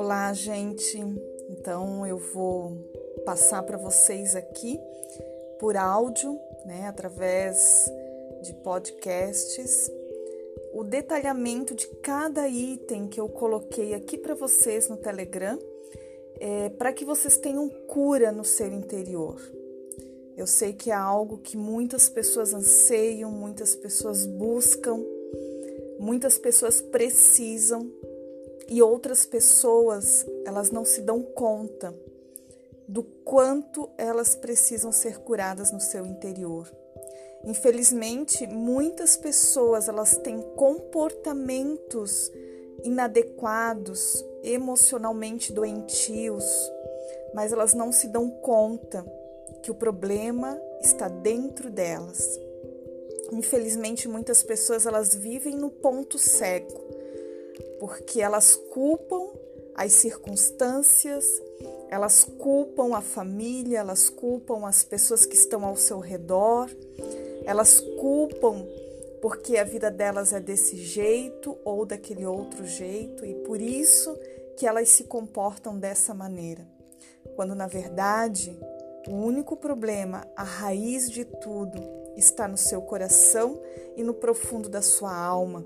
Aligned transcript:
Olá, 0.00 0.32
gente. 0.32 0.96
Então 1.50 2.06
eu 2.06 2.18
vou 2.18 2.88
passar 3.26 3.64
para 3.64 3.76
vocês 3.76 4.36
aqui 4.36 4.78
por 5.58 5.76
áudio, 5.76 6.38
né, 6.64 6.86
através 6.86 7.90
de 8.40 8.54
podcasts, 8.62 9.90
o 10.72 10.84
detalhamento 10.84 11.74
de 11.74 11.88
cada 12.00 12.48
item 12.48 13.08
que 13.08 13.20
eu 13.20 13.28
coloquei 13.28 13.92
aqui 13.92 14.16
para 14.16 14.36
vocês 14.36 14.88
no 14.88 14.96
Telegram, 14.96 15.58
é, 16.38 16.68
para 16.68 16.92
que 16.92 17.04
vocês 17.04 17.36
tenham 17.36 17.68
cura 17.88 18.30
no 18.30 18.44
seu 18.44 18.72
interior. 18.72 19.42
Eu 20.36 20.46
sei 20.46 20.74
que 20.74 20.92
é 20.92 20.94
algo 20.94 21.38
que 21.38 21.56
muitas 21.56 22.08
pessoas 22.08 22.54
anseiam, 22.54 23.32
muitas 23.32 23.74
pessoas 23.74 24.26
buscam, 24.26 25.04
muitas 25.98 26.38
pessoas 26.38 26.80
precisam 26.80 27.90
e 28.68 28.82
outras 28.82 29.24
pessoas, 29.24 30.26
elas 30.44 30.70
não 30.70 30.84
se 30.84 31.00
dão 31.00 31.22
conta 31.22 31.94
do 32.86 33.02
quanto 33.02 33.88
elas 33.96 34.34
precisam 34.34 34.92
ser 34.92 35.18
curadas 35.18 35.72
no 35.72 35.80
seu 35.80 36.06
interior. 36.06 36.70
Infelizmente, 37.44 38.46
muitas 38.46 39.16
pessoas 39.16 39.88
elas 39.88 40.16
têm 40.18 40.42
comportamentos 40.56 42.30
inadequados, 42.84 44.24
emocionalmente 44.42 45.52
doentios, 45.52 46.44
mas 47.34 47.52
elas 47.52 47.74
não 47.74 47.90
se 47.90 48.08
dão 48.08 48.30
conta 48.30 49.04
que 49.62 49.70
o 49.70 49.74
problema 49.74 50.60
está 50.82 51.08
dentro 51.08 51.70
delas. 51.70 52.38
Infelizmente, 53.32 54.08
muitas 54.08 54.42
pessoas 54.42 54.86
elas 54.86 55.14
vivem 55.14 55.56
no 55.56 55.70
ponto 55.70 56.18
cego 56.18 56.97
porque 57.78 58.20
elas 58.20 58.56
culpam 58.56 59.32
as 59.74 59.92
circunstâncias, 59.92 61.24
elas 61.88 62.24
culpam 62.24 62.96
a 62.96 63.00
família, 63.00 63.78
elas 63.78 64.08
culpam 64.08 64.66
as 64.66 64.82
pessoas 64.82 65.24
que 65.24 65.36
estão 65.36 65.64
ao 65.64 65.76
seu 65.76 66.00
redor, 66.00 66.68
elas 67.44 67.80
culpam 67.80 68.66
porque 69.20 69.56
a 69.56 69.64
vida 69.64 69.90
delas 69.90 70.32
é 70.32 70.40
desse 70.40 70.76
jeito 70.76 71.56
ou 71.64 71.84
daquele 71.84 72.26
outro 72.26 72.66
jeito 72.66 73.24
e 73.24 73.34
por 73.34 73.60
isso 73.60 74.16
que 74.56 74.66
elas 74.66 74.88
se 74.88 75.04
comportam 75.04 75.78
dessa 75.78 76.12
maneira. 76.12 76.66
Quando 77.36 77.54
na 77.54 77.66
verdade, 77.66 78.58
o 79.08 79.14
único 79.14 79.56
problema, 79.56 80.26
a 80.36 80.42
raiz 80.42 81.10
de 81.10 81.24
tudo, 81.24 81.78
está 82.16 82.48
no 82.48 82.56
seu 82.56 82.82
coração 82.82 83.60
e 83.96 84.02
no 84.02 84.14
profundo 84.14 84.68
da 84.68 84.82
sua 84.82 85.16
alma. 85.16 85.64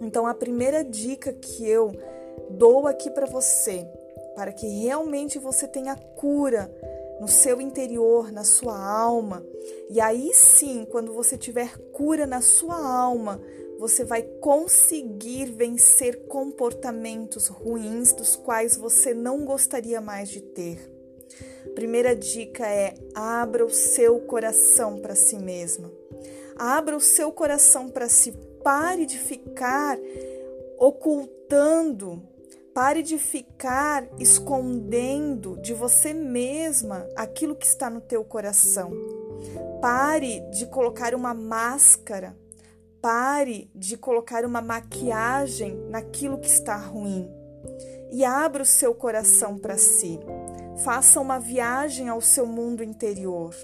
Então, 0.00 0.26
a 0.26 0.34
primeira 0.34 0.84
dica 0.84 1.32
que 1.32 1.68
eu 1.68 1.92
dou 2.50 2.86
aqui 2.86 3.10
para 3.10 3.26
você, 3.26 3.86
para 4.34 4.52
que 4.52 4.66
realmente 4.66 5.38
você 5.38 5.66
tenha 5.66 5.96
cura 5.96 6.70
no 7.20 7.28
seu 7.28 7.60
interior, 7.60 8.32
na 8.32 8.44
sua 8.44 8.76
alma, 8.76 9.44
e 9.88 10.00
aí 10.00 10.32
sim, 10.34 10.84
quando 10.90 11.12
você 11.12 11.38
tiver 11.38 11.78
cura 11.92 12.26
na 12.26 12.40
sua 12.40 12.76
alma, 12.76 13.40
você 13.78 14.04
vai 14.04 14.22
conseguir 14.22 15.46
vencer 15.46 16.26
comportamentos 16.26 17.48
ruins 17.48 18.12
dos 18.12 18.36
quais 18.36 18.76
você 18.76 19.12
não 19.12 19.44
gostaria 19.44 20.00
mais 20.00 20.28
de 20.28 20.40
ter. 20.40 20.78
Primeira 21.74 22.14
dica 22.14 22.66
é: 22.66 22.94
abra 23.14 23.64
o 23.64 23.70
seu 23.70 24.20
coração 24.20 25.00
para 25.00 25.14
si 25.14 25.36
mesma. 25.36 25.90
Abra 26.56 26.96
o 26.96 27.00
seu 27.00 27.32
coração 27.32 27.88
para 27.88 28.08
si 28.08 28.32
Pare 28.64 29.04
de 29.04 29.18
ficar 29.18 29.98
ocultando, 30.78 32.26
pare 32.72 33.02
de 33.02 33.18
ficar 33.18 34.08
escondendo 34.18 35.60
de 35.60 35.74
você 35.74 36.14
mesma 36.14 37.06
aquilo 37.14 37.54
que 37.54 37.66
está 37.66 37.90
no 37.90 38.00
teu 38.00 38.24
coração. 38.24 38.90
Pare 39.82 40.40
de 40.50 40.64
colocar 40.64 41.14
uma 41.14 41.34
máscara, 41.34 42.34
pare 43.02 43.70
de 43.74 43.98
colocar 43.98 44.46
uma 44.46 44.62
maquiagem 44.62 45.76
naquilo 45.90 46.38
que 46.38 46.48
está 46.48 46.74
ruim 46.74 47.30
e 48.10 48.24
abra 48.24 48.62
o 48.62 48.66
seu 48.66 48.94
coração 48.94 49.58
para 49.58 49.76
si. 49.76 50.18
Faça 50.82 51.20
uma 51.20 51.38
viagem 51.38 52.08
ao 52.08 52.22
seu 52.22 52.46
mundo 52.46 52.82
interior. 52.82 53.54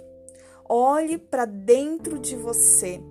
Olhe 0.73 1.19
para 1.19 1.47
dentro 1.47 2.17
de 2.17 2.37
você 2.37 3.03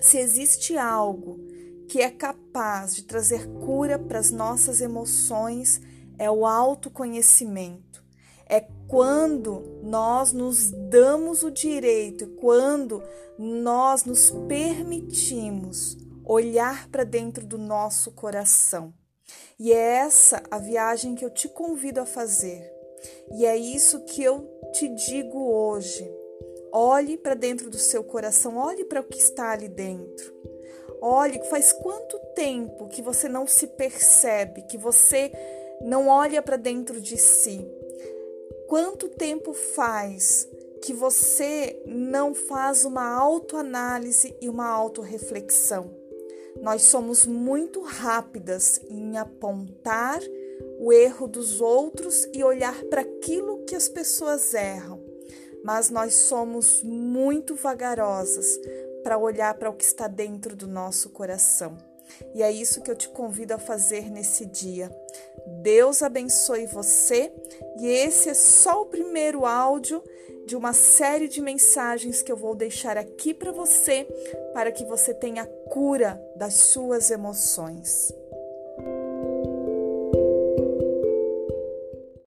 se 0.00 0.16
existe 0.16 0.74
algo 0.74 1.38
que 1.86 2.00
é 2.00 2.10
capaz 2.10 2.94
de 2.94 3.02
trazer 3.02 3.46
cura 3.60 3.98
para 3.98 4.18
as 4.18 4.30
nossas 4.30 4.80
emoções, 4.80 5.82
é 6.18 6.30
o 6.30 6.46
autoconhecimento. 6.46 8.02
É 8.48 8.66
quando 8.88 9.80
nós 9.82 10.32
nos 10.32 10.70
damos 10.70 11.42
o 11.42 11.50
direito, 11.50 12.26
quando 12.40 13.02
nós 13.38 14.04
nos 14.06 14.30
permitimos 14.48 15.94
olhar 16.24 16.88
para 16.88 17.04
dentro 17.04 17.46
do 17.46 17.58
nosso 17.58 18.12
coração. 18.12 18.94
E 19.58 19.74
é 19.74 19.96
essa 19.96 20.42
a 20.50 20.58
viagem 20.58 21.14
que 21.14 21.22
eu 21.22 21.28
te 21.28 21.50
convido 21.50 22.00
a 22.00 22.06
fazer. 22.06 22.72
E 23.32 23.44
é 23.44 23.58
isso 23.58 24.06
que 24.06 24.22
eu 24.22 24.48
te 24.72 24.88
digo 24.88 25.52
hoje. 25.52 26.17
Olhe 26.72 27.16
para 27.16 27.34
dentro 27.34 27.70
do 27.70 27.78
seu 27.78 28.04
coração, 28.04 28.56
olhe 28.56 28.84
para 28.84 29.00
o 29.00 29.04
que 29.04 29.18
está 29.18 29.52
ali 29.52 29.68
dentro. 29.68 30.34
Olhe, 31.00 31.42
faz 31.44 31.72
quanto 31.72 32.18
tempo 32.34 32.88
que 32.88 33.00
você 33.00 33.28
não 33.28 33.46
se 33.46 33.66
percebe, 33.68 34.62
que 34.62 34.76
você 34.76 35.32
não 35.80 36.08
olha 36.08 36.42
para 36.42 36.56
dentro 36.56 37.00
de 37.00 37.16
si? 37.16 37.66
Quanto 38.68 39.08
tempo 39.08 39.54
faz 39.54 40.48
que 40.82 40.92
você 40.92 41.80
não 41.86 42.34
faz 42.34 42.84
uma 42.84 43.14
autoanálise 43.14 44.36
e 44.40 44.48
uma 44.48 44.66
autorreflexão? 44.66 45.90
Nós 46.60 46.82
somos 46.82 47.24
muito 47.24 47.80
rápidas 47.80 48.80
em 48.90 49.16
apontar 49.16 50.20
o 50.80 50.92
erro 50.92 51.28
dos 51.28 51.60
outros 51.60 52.28
e 52.34 52.42
olhar 52.42 52.82
para 52.84 53.02
aquilo 53.02 53.64
que 53.64 53.76
as 53.76 53.88
pessoas 53.88 54.52
erram 54.52 55.17
mas 55.64 55.90
nós 55.90 56.14
somos 56.14 56.82
muito 56.82 57.54
vagarosas 57.54 58.58
para 59.02 59.18
olhar 59.18 59.54
para 59.54 59.70
o 59.70 59.74
que 59.74 59.84
está 59.84 60.08
dentro 60.08 60.54
do 60.54 60.66
nosso 60.66 61.10
coração. 61.10 61.76
E 62.34 62.42
é 62.42 62.50
isso 62.50 62.82
que 62.82 62.90
eu 62.90 62.96
te 62.96 63.08
convido 63.08 63.54
a 63.54 63.58
fazer 63.58 64.10
nesse 64.10 64.46
dia. 64.46 64.90
Deus 65.62 66.02
abençoe 66.02 66.66
você, 66.66 67.32
e 67.78 67.86
esse 67.86 68.28
é 68.28 68.34
só 68.34 68.82
o 68.82 68.86
primeiro 68.86 69.46
áudio 69.46 70.02
de 70.46 70.56
uma 70.56 70.72
série 70.72 71.28
de 71.28 71.42
mensagens 71.42 72.22
que 72.22 72.32
eu 72.32 72.36
vou 72.36 72.54
deixar 72.54 72.96
aqui 72.96 73.34
para 73.34 73.52
você, 73.52 74.06
para 74.54 74.72
que 74.72 74.84
você 74.84 75.12
tenha 75.12 75.46
cura 75.70 76.20
das 76.36 76.54
suas 76.54 77.10
emoções. 77.10 78.12